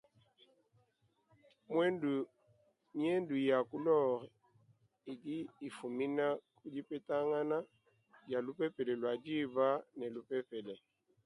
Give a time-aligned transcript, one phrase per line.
[3.01, 4.21] Miendu ya ku nord
[5.11, 6.27] idi ifumina
[6.57, 7.57] ku dipetangana
[8.25, 9.67] dia lupepele lua dîba
[9.97, 10.73] ne lupepele.